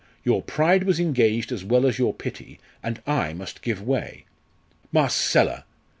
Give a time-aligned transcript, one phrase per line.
[0.23, 4.25] Your pride was engaged as well as your pity, and I must give way.
[4.91, 5.63] Marcella!